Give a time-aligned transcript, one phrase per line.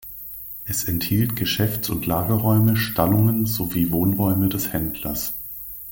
[0.65, 5.33] Es enthielt Geschäfts- und Lagerräume, Stallungen sowie Wohnräume des Händlers.